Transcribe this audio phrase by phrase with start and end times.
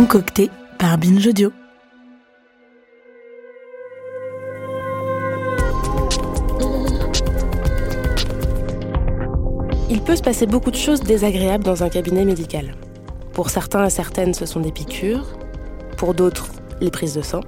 [0.00, 1.52] Concocté par Binge Audio.
[9.90, 12.76] Il peut se passer beaucoup de choses désagréables dans un cabinet médical.
[13.34, 15.26] Pour certains et certaines, ce sont des piqûres.
[15.98, 16.48] Pour d'autres,
[16.80, 17.40] les prises de sang.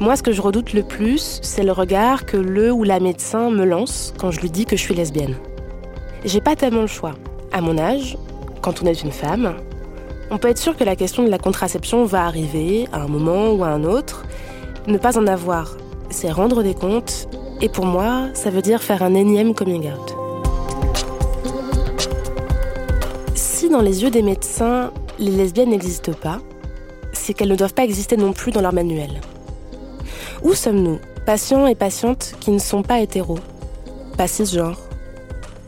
[0.00, 3.50] Moi, ce que je redoute le plus, c'est le regard que le ou la médecin
[3.50, 5.36] me lance quand je lui dis que je suis lesbienne.
[6.24, 7.16] J'ai pas tellement le choix.
[7.52, 8.16] À mon âge,
[8.62, 9.56] quand on est une femme,
[10.30, 13.52] on peut être sûr que la question de la contraception va arriver à un moment
[13.52, 14.24] ou à un autre.
[14.86, 15.76] Ne pas en avoir,
[16.10, 17.28] c'est rendre des comptes.
[17.60, 20.14] Et pour moi, ça veut dire faire un énième coming out.
[23.34, 26.40] Si dans les yeux des médecins, les lesbiennes n'existent pas,
[27.12, 29.20] c'est qu'elles ne doivent pas exister non plus dans leur manuel.
[30.42, 33.38] Où sommes-nous, patients et patientes qui ne sont pas hétéros,
[34.18, 34.80] pas cisgenres?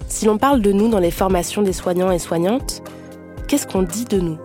[0.09, 2.83] Si l'on parle de nous dans les formations des soignants et soignantes,
[3.47, 4.39] qu'est-ce qu'on dit de nous?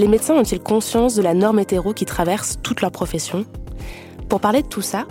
[0.00, 3.44] Les médecins ont-ils conscience de la norme hétéro qui traverse toute leur profession?
[4.30, 5.04] Pour parler de tout ça,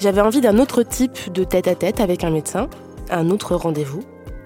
[0.00, 2.68] j'avais envie d'un autre type de tête-à-tête avec un médecin,
[3.08, 4.02] un autre rendez-vous,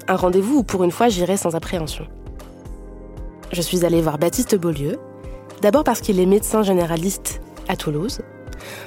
[0.06, 2.06] un rendez-vous où pour une fois j'irai sans appréhension.
[3.53, 4.98] Je suis allée voir Baptiste Beaulieu,
[5.62, 8.20] d'abord parce qu'il est médecin généraliste à Toulouse,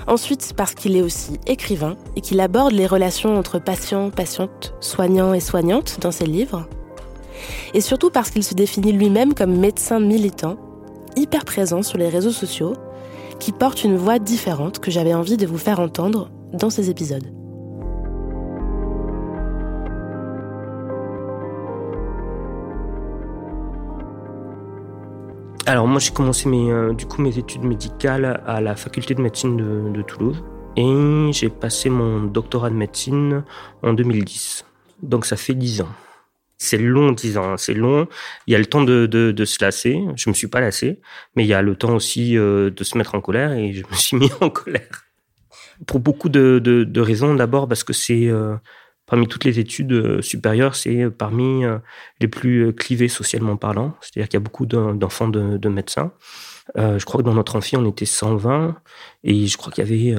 [0.05, 5.33] ensuite parce qu'il est aussi écrivain et qu'il aborde les relations entre patients, patientes, soignants
[5.33, 6.67] et soignantes dans ses livres,
[7.73, 10.55] et surtout parce qu'il se définit lui-même comme médecin militant,
[11.15, 12.73] hyper présent sur les réseaux sociaux,
[13.39, 17.25] qui porte une voix différente que j'avais envie de vous faire entendre dans ces épisodes.
[25.65, 26.93] Alors moi j'ai commencé mes, euh,
[27.35, 30.43] études médicales à la faculté de médecine de, de Toulouse
[30.75, 33.43] et j'ai passé mon doctorat de médecine
[33.81, 34.65] en 2010.
[35.01, 35.89] Donc ça fait 10 ans.
[36.57, 38.07] C'est long 10 ans, hein, c'est long.
[38.47, 41.01] Il y a le temps de, de, se lasser, je me suis pas lassé,
[41.35, 43.83] mais il y a le temps aussi euh, de se mettre en colère et je
[43.89, 45.05] me suis mis en colère.
[45.87, 47.33] Pour beaucoup de, de raisons.
[47.35, 48.27] D'abord parce que c'est...
[48.27, 48.55] Euh,
[49.05, 51.63] parmi toutes les études euh, supérieures, c'est parmi
[52.21, 53.97] les plus clivées socialement parlant.
[53.99, 56.13] C'est-à-dire qu'il y a beaucoup d'enfants de, médecins.
[56.75, 58.75] je crois que dans notre amphi, on était 120
[59.25, 60.17] et je crois qu'il y avait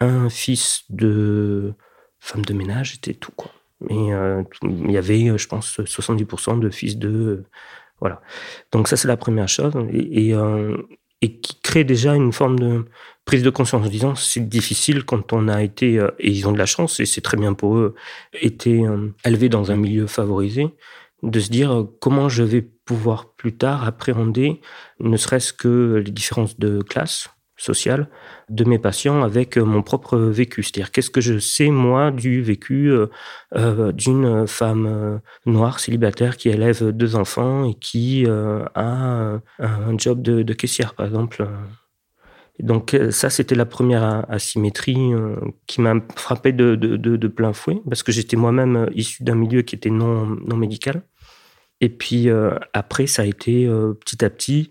[0.00, 1.72] un fils de
[2.20, 3.50] femme de ménage, c'était tout quoi.
[3.80, 4.10] Mais
[4.62, 7.44] il y avait, je pense, 70% de fils de
[8.00, 8.20] voilà.
[8.72, 10.34] Donc ça c'est la première chose et,
[11.22, 12.84] et qui crée déjà une forme de
[13.24, 16.52] prise de conscience en disant c'est difficile quand on a été, euh, et ils ont
[16.52, 17.94] de la chance, et c'est très bien pour eux,
[18.32, 20.68] été euh, élevés dans un milieu favorisé,
[21.22, 24.60] de se dire euh, comment je vais pouvoir plus tard appréhender
[25.00, 28.08] ne serait-ce que les différences de classe sociale
[28.48, 30.62] de mes patients avec mon propre vécu.
[30.62, 32.92] C'est-à-dire qu'est-ce que je sais moi du vécu
[33.94, 40.94] d'une femme noire célibataire qui élève deux enfants et qui a un job de, caissière
[40.94, 41.46] par exemple
[42.58, 45.36] donc euh, ça, c'était la première asymétrie euh,
[45.66, 49.74] qui m'a frappé de, plein fouet, parce que j'étais moi-même euh, issu d'un milieu qui
[49.74, 51.02] était non, non médical.
[51.82, 52.30] Et puis
[52.72, 53.68] après, ça a été
[54.00, 54.70] petit à petit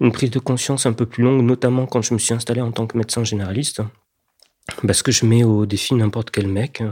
[0.00, 2.72] une prise de conscience un peu plus longue, notamment quand je me suis installé en
[2.72, 3.82] tant que médecin généraliste,
[4.86, 6.82] parce que je mets au défi n'importe quel mec,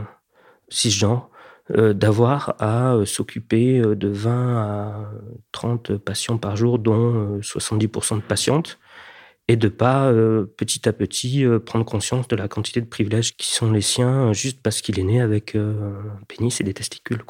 [0.69, 1.31] cisgenre,
[1.69, 5.11] d'avoir à s'occuper de 20 à
[5.53, 8.79] 30 patients par jour, dont 70% de patientes
[9.49, 13.37] et de pas euh, petit à petit euh, prendre conscience de la quantité de privilèges
[13.37, 16.75] qui sont les siens juste parce qu'il est né avec euh, un pénis et des
[16.75, 17.23] testicules.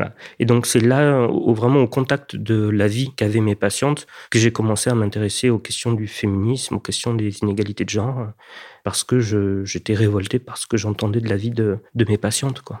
[0.00, 0.14] Voilà.
[0.38, 4.38] Et donc c'est là au, vraiment au contact de la vie qu'avaient mes patientes que
[4.38, 8.28] j'ai commencé à m'intéresser aux questions du féminisme, aux questions des inégalités de genre
[8.82, 9.20] parce que
[9.64, 12.80] j'étais révolté par ce que j'entendais de la vie de, mes patientes quoi.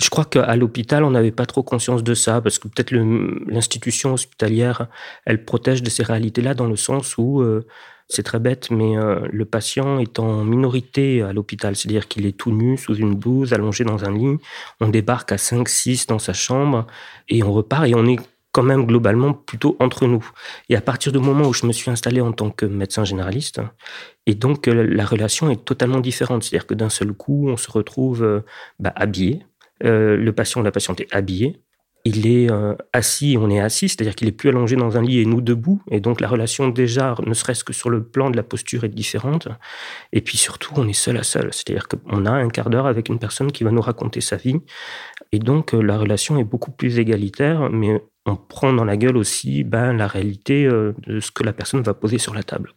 [0.00, 4.14] Je crois qu'à l'hôpital, on n'avait pas trop conscience de ça, parce que peut-être l'institution
[4.14, 4.86] hospitalière,
[5.26, 7.42] elle protège de ces réalités-là dans le sens où
[8.08, 12.36] c'est très bête, mais euh, le patient est en minorité à l'hôpital, c'est-à-dire qu'il est
[12.36, 14.38] tout nu, sous une blouse, allongé dans un lit.
[14.80, 16.86] On débarque à 5, 6 dans sa chambre
[17.28, 18.18] et on repart et on est
[18.52, 20.24] quand même globalement plutôt entre nous.
[20.68, 23.60] Et à partir du moment où je me suis installé en tant que médecin généraliste,
[24.26, 26.44] et donc euh, la relation est totalement différente.
[26.44, 28.40] C'est-à-dire que d'un seul coup, on se retrouve euh,
[28.78, 29.44] bah, habillé,
[29.80, 31.60] le patient ou la patiente est habillé,
[32.04, 35.20] il est euh, assis, on est assis, c'est-à-dire qu'il est plus allongé dans un lit
[35.20, 38.36] et nous debout, et donc la relation déjà, ne serait-ce que sur le plan de
[38.36, 39.48] la posture, est différente.
[40.12, 43.08] Et puis surtout, on est seul à seul, c'est-à-dire qu'on a un quart d'heure avec
[43.08, 44.56] une personne qui va nous raconter sa vie,
[45.32, 49.18] et donc euh, la relation est beaucoup plus égalitaire, mais on prend dans la gueule
[49.18, 52.72] aussi ben, la réalité euh, de ce que la personne va poser sur la table.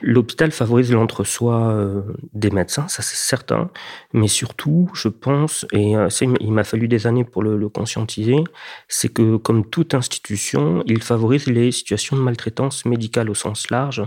[0.00, 2.02] L'hôpital favorise l'entre-soi euh,
[2.32, 3.70] des médecins, ça c'est certain,
[4.14, 6.08] mais surtout, je pense, et euh,
[6.40, 8.42] il m'a fallu des années pour le, conscientiser,
[8.88, 14.02] c'est que comme toute institution, il favorise les situations de maltraitance médicale au sens large,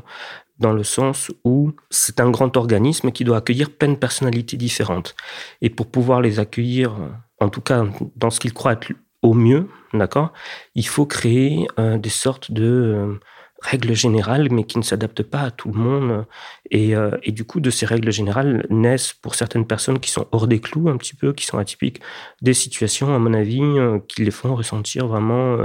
[0.58, 5.16] dans le sens où c'est un grand organisme qui doit accueillir plein de personnalités différentes.
[5.62, 6.96] Et pour pouvoir les accueillir,
[7.40, 7.86] en tout cas
[8.16, 10.34] dans ce qu'il croit être au mieux, d'accord
[10.76, 13.20] Il faut créer euh, des sortes de euh,
[13.62, 16.26] règles générales, mais qui ne s'adaptent pas à tout le monde.
[16.72, 20.28] Et, euh, et, du coup, de ces règles générales naissent pour certaines personnes qui sont
[20.32, 22.02] hors des clous un petit peu, qui sont atypiques,
[22.42, 23.62] des situations, à mon avis,
[24.08, 25.58] qui les font ressentir vraiment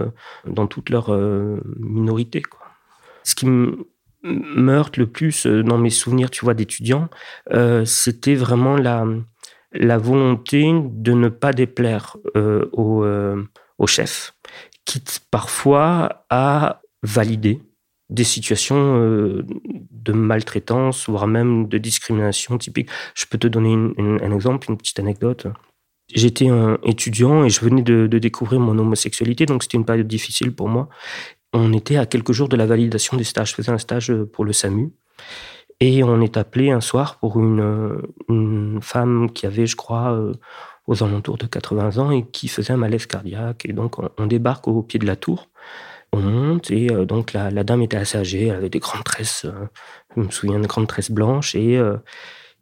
[0.47, 1.11] dans toute leur
[1.79, 2.43] minorité.
[2.43, 2.67] Quoi.
[3.25, 3.89] Ce qui me
[4.23, 7.09] meurte le plus dans mes souvenirs, tu vois, d'étudiants,
[7.87, 9.07] c'était vraiment la
[9.73, 13.43] la volonté de ne pas déplaire euh, au, euh,
[13.79, 14.35] au, chef,
[14.85, 17.61] quitte parfois à valider
[18.09, 19.45] des situations euh,
[19.91, 22.89] de maltraitance, voire même de discrimination typique.
[23.15, 25.49] Je peux te donner un exemple, une petite anecdote.
[26.15, 30.07] J'étais un étudiant et je venais de, de découvrir mon homosexualité, donc c'était une période
[30.07, 30.89] difficile pour moi.
[31.53, 33.51] On était à quelques jours de la validation des stages.
[33.51, 34.93] Je faisais un stage pour le SAMU.
[35.81, 40.33] Et on est appelé un soir pour une, une femme qui avait, je crois, euh,
[40.87, 43.67] aux alentours de 80 ans et qui faisait un malaise cardiaque.
[43.67, 45.51] Et donc, on, débarque au pied de la tour.
[46.13, 49.45] On monte et euh, donc la, dame était assez âgée, elle avait des grandes tresses,
[49.45, 49.67] euh,
[50.17, 51.83] je me souviens de grandes tresses blanches et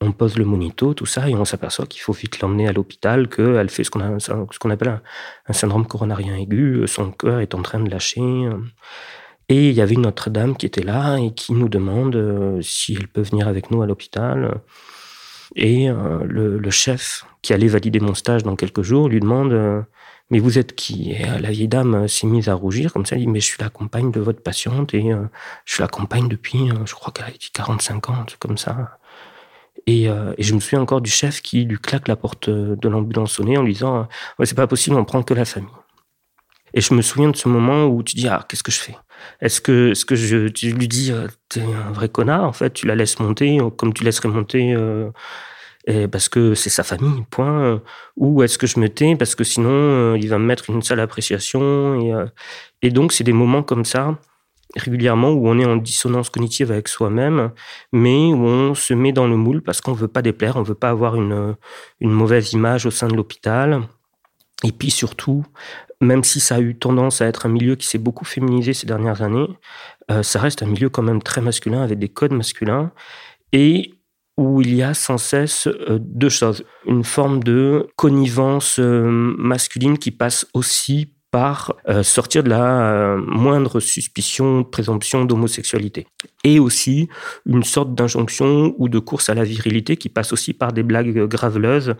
[0.01, 3.29] on pose le monito, tout ça, et on s'aperçoit qu'il faut vite l'emmener à l'hôpital,
[3.29, 4.19] qu'elle fait ce qu'on
[4.61, 5.03] qu'on appelle un,
[5.47, 8.49] un, syndrome coronarien aigu, son cœur est en train de lâcher.
[9.49, 12.63] Et il y avait une autre dame qui était là et qui nous demande euh,
[12.63, 14.61] si elle peut venir avec nous à l'hôpital.
[15.55, 19.83] Et euh, le, chef, qui allait valider mon stage dans quelques jours, lui demande euh,
[20.31, 21.13] Mais vous êtes qui?
[21.13, 23.61] Et la vieille dame s'est mise à rougir, comme ça, elle dit Mais je suis
[23.61, 25.11] la compagne de votre patiente et
[25.65, 28.99] je suis la compagne depuis, je crois qu'elle a dit 45 ans, comme ça.
[29.87, 33.33] Et, et, je me souviens encore du chef qui lui claque la porte de l'ambulance
[33.33, 34.09] sonnée en lui disant
[34.43, 35.69] C'est pas possible, on prend que la famille.
[36.73, 38.97] Et je me souviens de ce moment où tu dis Ah, qu'est-ce que je fais?
[39.41, 42.87] Est-ce que, est-ce que je, lui dis, euh, t'es un vrai connard, en fait, tu
[42.87, 47.83] la laisses monter comme tu laisserais monter euh, parce que c'est sa famille, point.
[48.17, 50.83] Ou est-ce que je me tais parce que sinon, euh, il va me mettre une
[50.83, 52.01] sale appréciation.
[52.01, 52.13] Et,
[52.83, 54.19] et donc, c'est des moments comme ça,
[54.77, 57.53] régulièrement, où on est en dissonance cognitive avec soi-même,
[57.93, 60.75] mais où on se met dans le moule parce qu'on veut pas déplaire, on veut
[60.75, 61.57] pas avoir une,
[62.01, 63.83] une mauvaise image au sein de l'hôpital.
[64.63, 65.45] Et puis surtout,
[66.01, 68.87] même si ça a eu tendance à être un milieu qui s'est beaucoup féminisé ces
[68.87, 69.49] dernières années,
[70.11, 72.93] euh, ça reste un milieu quand même très masculin, avec des codes masculins,
[73.53, 73.95] et
[74.37, 76.65] où il y a sans cesse euh, deux choses.
[76.87, 81.75] Une forme de connivence euh, masculine qui passe aussi par
[82.05, 86.07] sortir de la moindre suspicion, présomption d'homosexualité.
[86.45, 87.09] Et aussi
[87.47, 91.27] une sorte d'injonction ou de course à la virilité qui passe aussi par des blagues
[91.27, 91.95] graveleuses,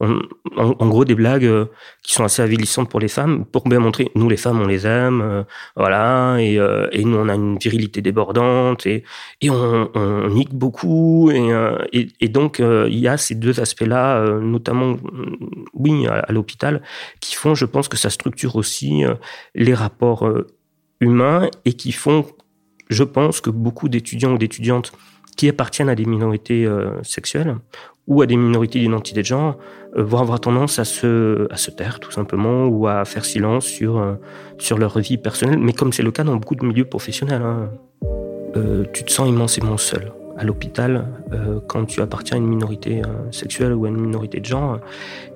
[0.00, 1.66] en, gros des blagues euh,
[2.02, 4.86] qui sont assez avilissantes pour les femmes, pour bien montrer, nous les femmes on les
[4.86, 5.44] aime,
[5.76, 6.54] voilà, et,
[6.92, 9.04] et, nous on a une virilité débordante, et,
[9.48, 14.96] on, on nique beaucoup, et, donc il y a ces deux aspects-là, notamment,
[15.74, 16.82] oui, à, l'hôpital,
[17.20, 19.14] qui font, je pense, que ça structure aussi euh,
[19.54, 20.46] les rapports euh,
[21.00, 22.26] humains et qui font,
[22.90, 24.92] je pense, que beaucoup d'étudiants ou d'étudiantes
[25.36, 27.56] qui appartiennent à des minorités euh, sexuelles
[28.06, 29.56] ou à des minorités d'identité de genre
[29.94, 34.16] vont avoir tendance à se, à se taire tout simplement ou à faire silence sur,
[34.58, 35.58] sur leur vie personnelle.
[35.58, 37.70] Mais comme c'est le cas dans beaucoup de milieux professionnels, hein,
[38.92, 41.06] tu te sens immensément seul à l'hôpital
[41.68, 44.80] quand tu appartiens à une minorité sexuelle ou à une minorité de genre.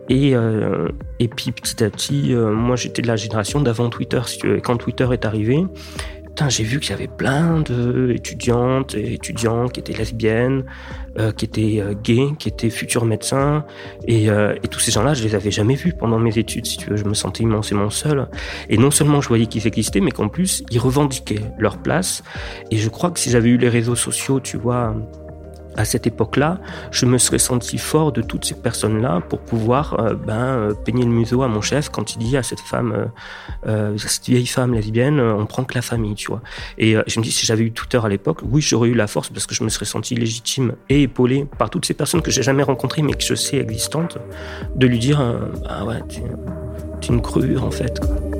[0.08, 4.20] Et, euh, et puis petit à petit, euh, moi j'étais de la génération d'avant Twitter.
[4.44, 5.64] Et quand Twitter est arrivé,
[6.48, 10.64] j'ai vu qu'il y avait plein d'étudiantes et étudiants qui étaient lesbiennes,
[11.18, 13.64] euh, qui étaient euh, gays, qui étaient futurs médecins.
[14.06, 16.76] Et, euh, et tous ces gens-là, je les avais jamais vus pendant mes études, si
[16.76, 16.96] tu veux.
[16.96, 18.28] Je me sentais immensément seul.
[18.68, 22.22] Et non seulement je voyais qu'ils existaient, mais qu'en plus, ils revendiquaient leur place.
[22.70, 24.94] Et je crois que si j'avais eu les réseaux sociaux, tu vois,
[25.76, 30.14] à cette époque-là, je me serais senti fort de toutes ces personnes-là pour pouvoir euh,
[30.14, 33.10] ben, euh, peigner le museau à mon chef quand il dit à cette femme,
[33.66, 36.42] euh, cette vieille femme lesbienne, on prend que la famille, tu vois.
[36.78, 39.28] Et je me dis, si j'avais eu Twitter à l'époque, oui, j'aurais eu la force
[39.28, 42.42] parce que je me serais senti légitime et épaulé par toutes ces personnes que j'ai
[42.42, 44.18] jamais rencontrées mais que je sais existantes,
[44.74, 45.20] de lui dire,
[45.68, 48.00] ah ouais, tu es une crure en fait.
[48.00, 48.33] il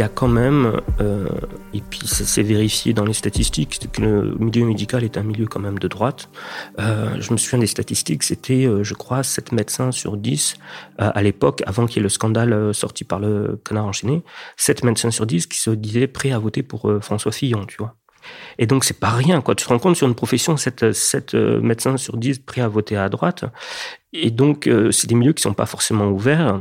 [0.00, 1.28] y a quand même, euh,
[1.74, 5.60] et puis c'est vérifié dans les statistiques, que le milieu médical est un milieu quand
[5.60, 6.30] même de droite.
[6.78, 10.54] Euh, je me souviens des statistiques, c'était, euh, je crois, 7 médecins sur 10
[10.98, 14.22] à l'époque, avant qu'il y ait le scandale sorti par le canard enchaîné,
[14.56, 17.94] 7 médecins sur 10 qui se disaient prêts à voter pour François Fillon, tu vois.
[18.58, 19.54] Et donc c'est pas rien, quoi.
[19.54, 22.96] Tu te rends compte sur une profession, 7, 7 médecins sur 10 prêts à voter
[22.96, 23.44] à droite.
[24.12, 26.60] Et donc c'est des milieux qui sont pas forcément ouverts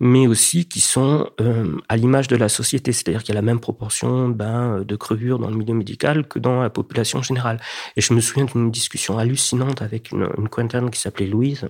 [0.00, 3.46] mais aussi qui sont euh, à l'image de la société, c'est-à-dire qu'il y a la
[3.46, 7.60] même proportion ben, de crevures dans le milieu médical que dans la population générale.
[7.96, 11.68] Et je me souviens d'une discussion hallucinante avec une, une qui s'appelait Louise,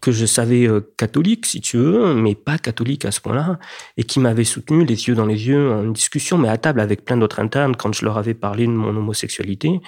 [0.00, 3.58] que je savais euh, catholique, si tu veux, mais pas catholique à ce point-là,
[3.96, 7.04] et qui m'avait soutenu les yeux dans les yeux en discussion, mais à table avec
[7.04, 9.80] plein d'autres internes, quand je leur avais parlé de mon homosexualité,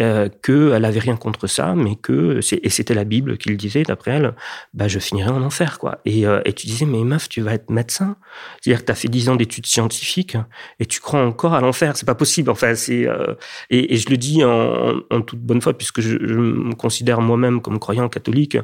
[0.00, 3.82] euh, qu'elle avait rien contre ça, mais que, et c'était la Bible qui le disait,
[3.82, 4.34] d'après elle,
[4.74, 5.98] bah, je finirais en enfer, quoi.
[6.04, 8.16] Et, euh, et tu disais, mais meuf, tu vas être médecin.
[8.60, 10.36] C'est-à-dire que tu as fait dix ans d'études scientifiques,
[10.80, 11.96] et tu crois encore à l'enfer.
[11.96, 12.50] C'est pas possible.
[12.50, 13.06] Enfin, c'est,
[13.70, 18.08] et, je le dis en, toute bonne foi, puisque je, me considère moi-même comme croyant
[18.08, 18.58] catholique,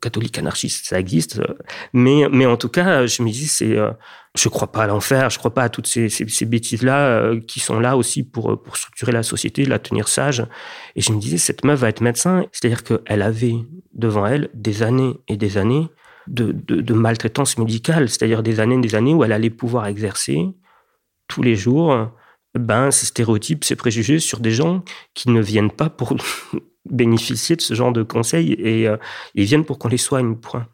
[0.00, 1.40] catholique anarchiste, ça existe.
[1.92, 3.90] Mais, mais en tout cas, je me dis, c'est, euh,
[4.36, 7.60] je crois pas à l'enfer, je crois pas à toutes ces, ces, bêtises-là euh, qui
[7.60, 10.44] sont là aussi pour, pour structurer la société, la tenir sage.
[10.96, 12.46] Et je me disais, cette meuf va être médecin.
[12.52, 13.56] C'est-à-dire qu'elle avait
[13.92, 15.88] devant elle des années et des années
[16.26, 19.86] de, de, de maltraitance médicale, c'est-à-dire des années et des années où elle allait pouvoir
[19.86, 20.46] exercer
[21.28, 22.10] tous les jours
[22.54, 26.16] ben, ces stéréotypes, ces préjugés sur des gens qui ne viennent pas pour
[26.88, 28.96] bénéficier de ce genre de conseils et euh,
[29.34, 30.66] ils viennent pour qu'on les soigne, point.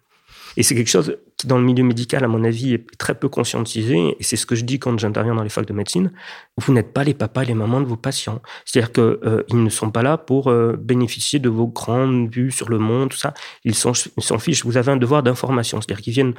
[0.57, 4.17] Et c'est quelque chose dans le milieu médical, à mon avis, est très peu conscientisé.
[4.19, 6.13] Et c'est ce que je dis quand j'interviens dans les facs de médecine.
[6.57, 8.41] Vous n'êtes pas les papas et les mamans de vos patients.
[8.65, 12.69] C'est-à-dire qu'ils euh, ne sont pas là pour euh, bénéficier de vos grandes vues sur
[12.69, 13.35] le monde, tout ça.
[13.65, 13.95] Ils s'en
[14.39, 14.65] fichent.
[14.65, 15.81] Vous avez un devoir d'information.
[15.81, 16.35] C'est-à-dire qu'ils viennent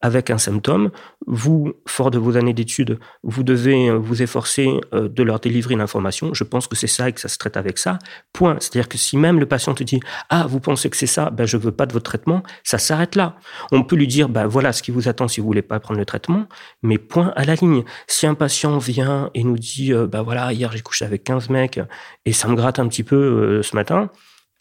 [0.00, 0.90] avec un symptôme.
[1.26, 5.80] Vous, fort de vos années d'études, vous devez euh, vous efforcer de leur délivrer une
[5.80, 6.32] information.
[6.34, 7.98] Je pense que c'est ça et que ça se traite avec ça.
[8.32, 8.56] Point.
[8.60, 11.46] C'est-à-dire que si même le patient te dit Ah, vous pensez que c'est ça, ben,
[11.46, 13.36] je veux pas de votre traitement, ça s'arrête là.
[13.72, 15.98] On peut lui dire ben, voilà ce qui vous attend si vous voulez pas prendre
[15.98, 16.46] le traitement,
[16.82, 17.84] mais point à la ligne.
[18.06, 21.80] Si un patient vient et nous dit ben voilà, hier j'ai couché avec 15 mecs
[22.24, 24.10] et ça me gratte un petit peu euh, ce matin,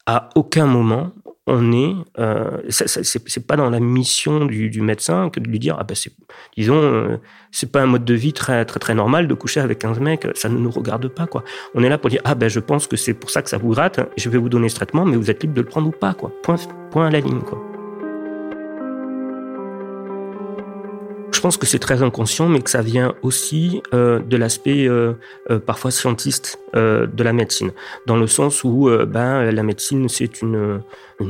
[0.05, 1.11] à aucun moment
[1.47, 5.83] on est, euh, c'est pas dans la mission du, médecin que de lui dire, ah
[5.83, 5.95] ben
[6.57, 7.17] disons, euh,
[7.51, 10.27] c'est pas un mode de vie très très très normal de coucher avec 15 mecs,
[10.33, 11.43] ça ne nous regarde pas quoi.
[11.75, 13.59] On est là pour dire, ah ben je pense que c'est pour ça que ça
[13.59, 15.87] vous gratte, je vais vous donner ce traitement, mais vous êtes libre de le prendre
[15.87, 16.31] ou pas quoi.
[16.41, 16.57] Point,
[16.89, 17.74] point à la ligne quoi.
[21.35, 25.15] Je pense que c'est très inconscient, mais que ça vient aussi euh, de l'aspect euh,
[25.51, 27.71] euh, parfois scientiste de la médecine,
[28.05, 30.81] dans le sens où ben, la médecine c'est une,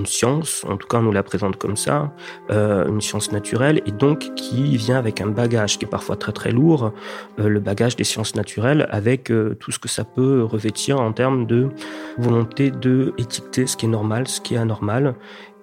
[0.06, 2.16] science, en tout cas on nous la présente comme ça,
[2.50, 6.50] une science naturelle, et donc qui vient avec un bagage qui est parfois très très
[6.50, 6.94] lourd,
[7.38, 9.26] le bagage des sciences naturelles, avec
[9.60, 11.70] tout ce que ça peut revêtir en termes de
[12.18, 15.14] volonté de étiqueter ce qui est normal, ce qui est anormal,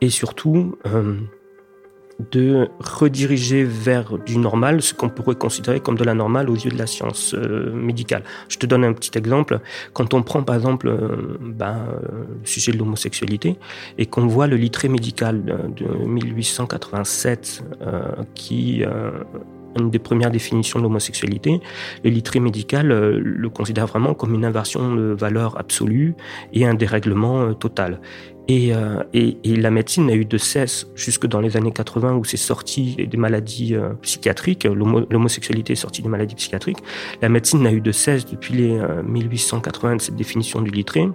[0.01, 0.77] et surtout
[2.31, 6.71] de rediriger vers du normal ce qu'on pourrait considérer comme de la normale aux yeux
[6.71, 8.23] de la science euh, médicale.
[8.49, 9.61] Je te donne un petit exemple.
[9.93, 13.59] Quand on prend par exemple euh, ben, euh, le sujet de l'homosexualité
[13.99, 15.45] et qu'on voit le littré médical
[15.77, 17.65] de 1887
[18.35, 18.85] qui
[19.79, 21.61] une des premières définitions de l'homosexualité,
[22.05, 26.15] le littré médical le considère vraiment comme une inversion de valeur absolue
[26.53, 28.01] et un dérèglement total.
[28.51, 32.25] Euh, et, et, la médecine n'a eu de cesse, jusque dans les années 80 où
[32.25, 36.79] c'est sorti des maladies euh, psychiatriques, l'homosexualité est sortie des maladies psychiatriques,
[37.21, 41.09] la médecine n'a eu de cesse depuis les 1880 euh, de cette définition du littré,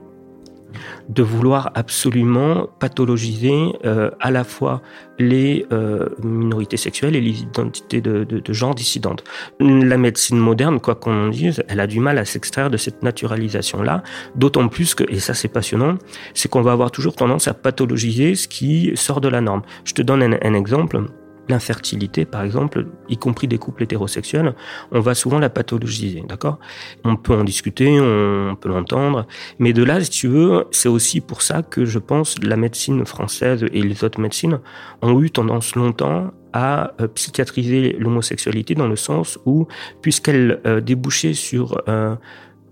[1.10, 4.82] de vouloir absolument pathologiser euh, à la fois
[5.20, 9.24] les euh, minorités sexuelles et les identités de, de, genre dissidentes.
[9.60, 13.04] La médecine moderne, quoi qu'on en dise, elle a du mal à s'extraire de cette
[13.04, 14.04] naturalisation-là,
[14.36, 15.98] d'autant plus que, et ça c'est passionnant,
[16.34, 19.62] c'est qu'on va avoir toujours tendance à pathologiser ce qui sort de la norme.
[19.86, 21.02] Je te donne un exemple
[21.50, 24.54] l'infertilité, par exemple, y compris des couples hétérosexuels,
[24.92, 26.60] on va souvent la pathologiser, d'accord?
[27.04, 29.28] On peut en discuter, on peut l'entendre,
[29.60, 33.06] mais de là, si tu veux, c'est aussi pour ça que je pense la médecine
[33.06, 34.60] française et les autres médecines
[35.02, 39.68] ont eu tendance longtemps à euh, psychiatriser l'homosexualité dans le sens où,
[40.02, 42.16] puisqu'elle euh, débouchait sur euh,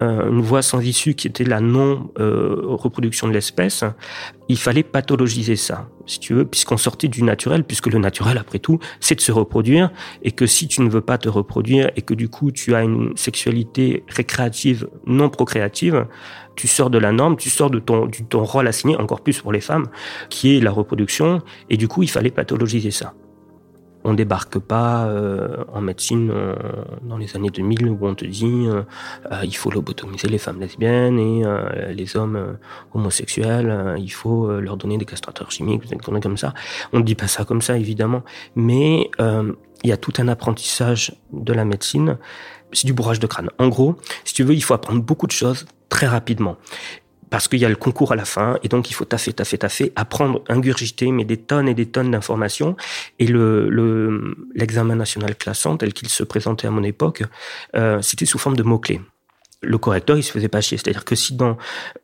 [0.01, 3.83] une voie sans issue qui était la non-reproduction de l'espèce,
[4.49, 8.59] il fallait pathologiser ça, si tu veux, puisqu'on sortait du naturel, puisque le naturel, après
[8.59, 12.01] tout, c'est de se reproduire, et que si tu ne veux pas te reproduire, et
[12.01, 16.07] que du coup tu as une sexualité récréative, non procréative,
[16.55, 19.39] tu sors de la norme, tu sors de ton, de ton rôle assigné, encore plus
[19.41, 19.87] pour les femmes,
[20.29, 23.13] qui est la reproduction, et du coup il fallait pathologiser ça
[24.05, 26.55] on débarque pas euh, en médecine euh,
[27.01, 28.83] dans les années 2000 où on te dit euh,
[29.43, 31.43] il faut lobotomiser les femmes lesbiennes et
[31.93, 32.57] les hommes
[32.93, 36.53] homosexuels, il faut leur donner des castrateurs chimiques, des comme ça.
[36.93, 38.23] On ne dit pas ça comme ça évidemment,
[38.55, 42.17] mais il y a tout un apprentissage de la médecine.
[42.71, 43.49] C'est du bourrage de crâne.
[43.57, 46.57] En gros, si tu veux, il faut apprendre beaucoup de choses très rapidement
[47.35, 49.57] parce qu'il y a le concours à la fin, et donc il faut taffer, taffer,
[49.57, 52.77] taffer, apprendre, ingurgiter, mais des tonnes et des tonnes d'informations.
[53.19, 57.23] Et le l'examen national classant, tel qu'il se présentait à mon époque,
[57.75, 59.01] euh, c'était sous forme de mots-clés.
[59.61, 60.77] Le correcteur, il se faisait pas chier.
[60.77, 61.57] C'est-à-dire que si dans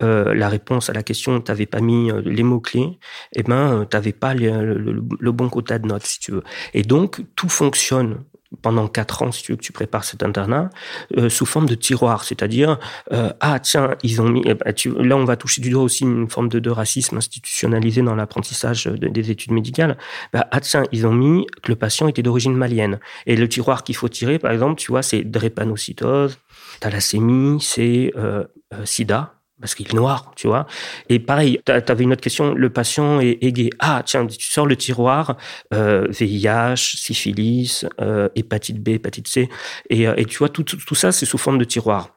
[0.04, 3.00] euh, la réponse à la question, tu n'avais pas mis euh, les mots-clés,
[3.34, 4.76] eh ben, tu n'avais pas le,
[5.18, 6.44] le, bon quota de notes, si tu veux.
[6.74, 8.18] Et donc, tout fonctionne
[8.62, 10.70] pendant quatre ans, si tu veux que tu prépares cet internat,
[11.18, 12.80] euh, sous forme de tiroir, c'est-à-dire
[13.14, 16.04] euh, ah tiens ils ont mis eh ben, là on va toucher du doigt aussi
[16.04, 19.98] une forme de, de racisme institutionnalisé dans l'apprentissage des études médicales.
[20.34, 23.00] Bah, ah tiens ils ont mis que le patient était d'origine malienne.
[23.26, 26.40] Et le tiroir qu'il faut tirer par exemple tu vois c'est drépanocytose,
[26.80, 28.44] thalassémie, c'est euh,
[28.74, 30.66] euh SIDA parce qu'il est noir, tu vois.
[31.08, 33.70] Et pareil, tu avais une autre question, le patient est, gay.
[33.80, 35.38] Ah, tiens, tu sors le tiroir,
[35.74, 39.50] euh, VIH, syphilis, euh, hépatite B, hépatite C,
[39.90, 42.10] et, euh, et tu vois, tout, tout, ça, c'est sous forme de tiroir.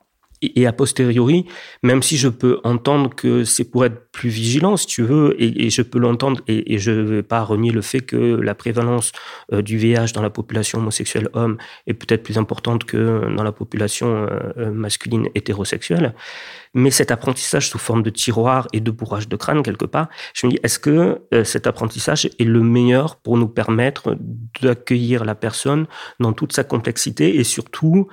[0.56, 1.46] Et, a posteriori,
[1.82, 5.70] même si je peux entendre que c'est pour être plus vigilant, si tu veux, et,
[5.70, 9.12] je peux l'entendre, et, je ne vais pas renier le fait que la prévalence
[9.52, 13.52] euh, du VIH dans la population homosexuelle homme est peut-être plus importante que dans la
[13.52, 16.14] population masculine hétérosexuelle,
[16.74, 20.46] mais cet apprentissage sous forme de tiroir et de bourrage de crâne quelque part, je
[20.46, 24.16] me dis, est-ce que euh, cet apprentissage est le meilleur pour nous permettre
[24.60, 25.86] d'accueillir la personne
[26.18, 28.09] dans toute sa complexité et surtout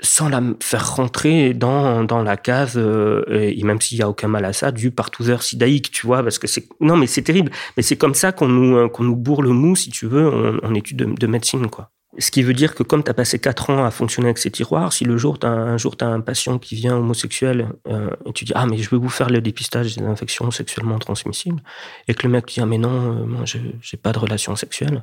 [0.00, 4.28] sans la faire rentrer dans, dans la case, euh, et même s'il y a aucun
[4.28, 7.50] mal à ça, du partouzeur sidaïque, tu vois, parce que c'est, non, mais c'est terrible.
[7.76, 10.28] Mais c'est comme ça qu'on nous, euh, qu'on nous bourre le mou, si tu veux,
[10.28, 11.90] en, en études de, de médecine, quoi.
[12.18, 14.50] Ce qui veut dire que comme tu as passé quatre ans à fonctionner avec ces
[14.50, 18.10] tiroirs, si le jour, as, un jour tu as un patient qui vient homosexuel euh,
[18.26, 21.60] et tu dis ah mais je veux vous faire le dépistage des infections sexuellement transmissibles
[22.06, 24.54] et que le mec dit ah mais non euh, moi je j'ai pas de relation
[24.54, 25.02] sexuelle.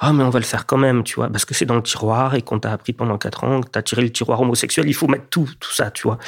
[0.00, 1.82] Ah mais on va le faire quand même tu vois parce que c'est dans le
[1.82, 4.94] tiroir et qu'on t'a appris pendant quatre ans que t'as tiré le tiroir homosexuel il
[4.94, 6.18] faut mettre tout tout ça tu vois.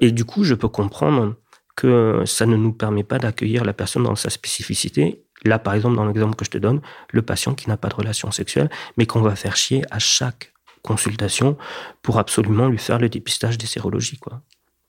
[0.00, 1.36] Et du coup je peux comprendre
[1.74, 5.96] que ça ne nous permet pas d'accueillir la personne dans sa spécificité Là, par exemple,
[5.96, 9.06] dans l'exemple que je te donne, le patient qui n'a pas de relation sexuelle, mais
[9.06, 11.56] qu'on va faire chier à chaque consultation
[12.02, 14.18] pour absolument lui faire le dépistage des sérologies.
[14.18, 14.42] Quoi.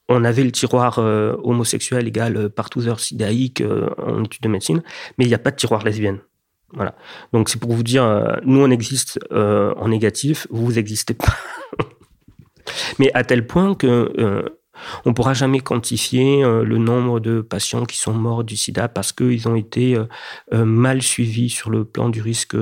[0.10, 4.84] On avait le tiroir euh, homosexuel égal euh, partouzeur sidaïque euh, en études de médecine,
[5.18, 6.20] mais il n'y a pas de tiroir lesbienne.
[6.74, 6.96] Voilà.
[7.34, 8.04] Donc c'est pour vous dire,
[8.46, 11.36] nous on existe en négatif, vous n'existez pas.
[13.00, 14.46] mais à tel point que
[15.06, 18.88] on ne pourra jamais quantifier euh, le nombre de patients qui sont morts du sida
[18.88, 20.06] parce qu'ils ont été euh,
[20.54, 22.56] euh, mal suivis sur le plan du risque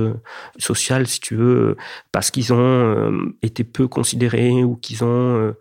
[0.58, 1.78] social, si tu veux,
[2.12, 5.54] parce qu'ils ont été peu considérés ou qu'ils ont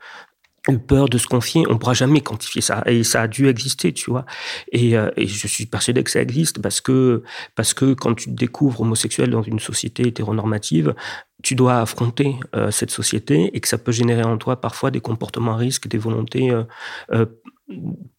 [0.69, 2.83] eu peur de se confier, on pourra jamais quantifier ça.
[2.87, 4.27] Et ça a dû exister, tu vois.
[4.73, 7.23] Et, et, je suis persuadé que ça existe parce que,
[7.55, 10.95] parce que quand tu te découvres homosexuel dans une société hétéronormative,
[11.43, 15.01] tu dois affronter euh, cette société et que ça peut générer en toi parfois des
[15.01, 16.65] comportements à risque, des volontés, euh,
[17.13, 17.27] euh,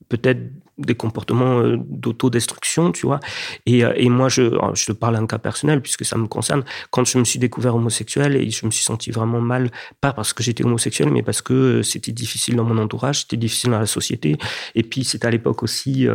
[0.08, 0.40] peut-être
[0.80, 3.20] des comportements d'autodestruction, tu vois.
[3.66, 6.64] Et, et moi, je, je te parle d'un cas personnel puisque ça me concerne.
[6.92, 10.34] Quand je me suis découvert homosexuel et je me suis senti vraiment mal, pas parce
[10.34, 13.86] que j'étais homosexuel, mais parce que c'était difficile dans mon entourage, c'était difficile dans la
[13.86, 14.38] société.
[14.76, 16.08] Et puis, c'était à l'époque aussi,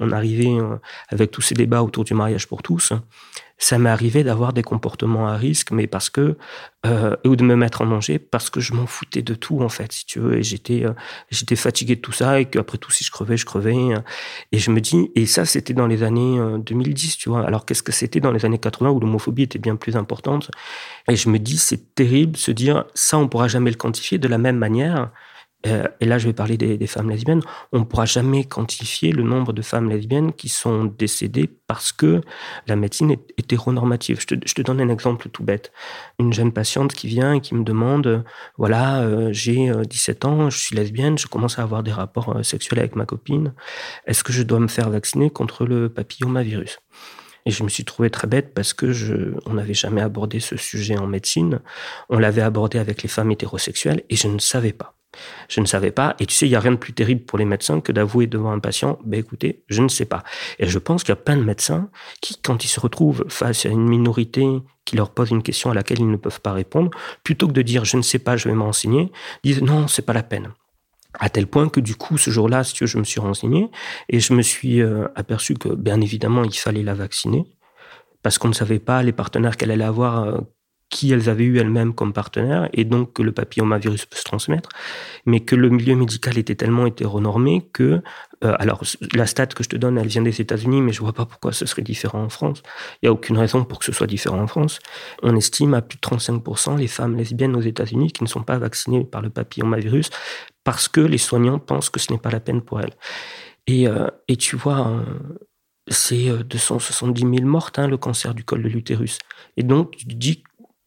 [0.00, 0.58] on arrivait
[1.08, 2.92] avec tous ces débats autour du mariage pour tous
[3.60, 6.36] ça m'est arrivé d'avoir des comportements à risque, mais parce que
[6.86, 9.68] euh, ou de me mettre en danger parce que je m'en foutais de tout en
[9.68, 10.94] fait, si tu veux, et j'étais euh,
[11.30, 13.76] j'étais fatigué de tout ça et qu'après tout si je crevais, je crevais.
[14.52, 17.46] Et je me dis et ça c'était dans les années 2010, euh, tu vois.
[17.46, 20.50] Alors qu'est-ce que c'était dans les années 80 où l'homophobie était bien plus importante?
[21.08, 24.28] Et je me dis c'est terrible se dire ça on pourra jamais le quantifier de
[24.28, 25.10] la même manière
[25.66, 27.42] euh, et là je vais parler des, femmes lesbiennes,
[27.72, 32.22] on ne pourra jamais quantifier le nombre de femmes lesbiennes qui sont décédées parce que
[32.66, 34.20] la médecine est hétéronormative.
[34.20, 35.72] Je te, donne un exemple tout bête.
[36.18, 38.24] Une jeune patiente qui vient et qui me demande,
[38.56, 42.78] voilà, euh, j'ai 17 ans, je suis lesbienne, je commence à avoir des rapports sexuels
[42.78, 43.52] avec ma copine,
[44.06, 46.80] est-ce que je dois me faire vacciner contre le papillomavirus?
[47.46, 50.56] Et je me suis trouvé très bête parce que je, on n'avait jamais abordé ce
[50.56, 51.60] sujet en médecine.
[52.08, 54.99] On l'avait abordé avec les femmes hétérosexuelles et je ne savais pas.
[55.48, 56.14] Je ne savais pas.
[56.20, 58.26] Et tu sais, il y a rien de plus terrible pour les médecins que d'avouer
[58.26, 60.22] devant un patient, ben écoutez, je ne sais pas.
[60.58, 63.66] Et je pense qu'il y a plein de médecins qui, quand ils se retrouvent face
[63.66, 64.46] à une minorité
[64.84, 66.90] qui leur pose une question à laquelle ils ne peuvent pas répondre,
[67.24, 69.12] plutôt que de dire je ne sais pas, je vais m'enseigner,
[69.44, 70.52] disent non, c'est pas la peine.
[71.18, 73.68] À tel point que du coup, ce jour-là, si tu veux, je me suis renseigné
[74.08, 77.46] et je me suis euh, aperçu que, bien évidemment, il fallait la vacciner
[78.22, 80.38] parce qu'on ne savait pas les partenaires qu'elle allait avoir, euh,
[80.90, 84.68] qui elles avaient eu elles-mêmes comme partenaires, et donc que le papillomavirus peut se transmettre,
[85.24, 88.02] mais que le milieu médical était tellement hétéronormé que,
[88.42, 88.82] euh, alors
[89.14, 91.52] la stat que je te donne, elle vient des États-Unis, mais je vois pas pourquoi
[91.52, 92.62] ce serait différent en France.
[93.02, 94.80] Il y a aucune raison pour que ce soit différent en France.
[95.22, 98.58] On estime à plus de 35% les femmes lesbiennes aux États-Unis qui ne sont pas
[98.58, 100.10] vaccinées par le papillomavirus
[100.64, 102.94] parce que les soignants pensent que ce n'est pas la peine pour elles.
[103.68, 105.04] Et, euh, et tu vois, euh,
[105.86, 109.18] c'est 270 000 mortes, hein, le cancer du col de l'utérus.
[109.56, 110.42] Et donc, tu dis,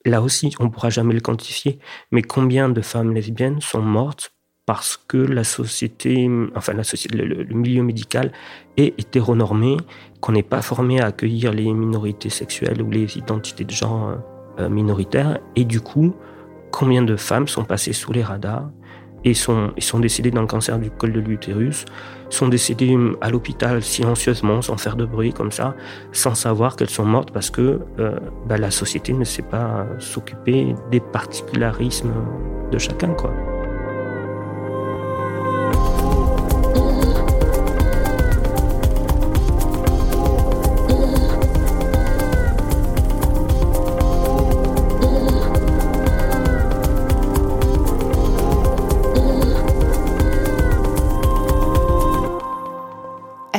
[0.05, 1.79] là aussi, on ne pourra jamais le quantifier,
[2.11, 4.33] mais combien de femmes lesbiennes sont mortes
[4.65, 8.31] parce que la société, enfin société, le, milieu médical
[8.77, 9.77] est hétéronormé,
[10.21, 14.17] qu'on n'est pas formé à accueillir les minorités sexuelles ou les identités de genre
[14.59, 16.15] euh, minoritaires, et du coup,
[16.71, 18.69] combien de femmes sont passées sous les radars
[19.23, 21.85] et sont, ils sont décédés d'un cancer du col de l'utérus,
[22.29, 25.75] sont décédés à l'hôpital silencieusement, sans faire de bruit comme ça,
[26.11, 30.75] sans savoir qu'elles sont mortes parce que euh, bah, la société ne sait pas s'occuper
[30.91, 32.13] des particularismes
[32.71, 33.13] de chacun.
[33.13, 33.31] quoi.